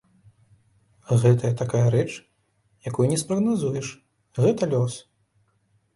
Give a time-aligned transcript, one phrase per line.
[1.23, 2.09] Гэтая такая рэч,
[2.93, 3.87] якую не спрагназуеш,
[4.47, 4.93] гэта лёс.